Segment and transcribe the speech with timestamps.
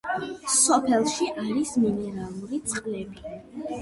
[0.53, 3.39] სოფელში არის მინერალური წყლები.